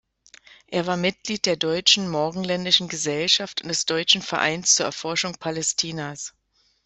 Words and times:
Er 0.65 0.87
war 0.87 0.97
Mitglied 0.97 1.45
der 1.45 1.57
Deutschen 1.57 2.09
Morgenländischen 2.09 2.87
Gesellschaft 2.87 3.61
und 3.61 3.67
des 3.69 3.85
Deutschen 3.85 4.23
Vereins 4.23 4.73
zur 4.73 4.87
Erforschung 4.87 5.35
Palästinas. 5.39 6.33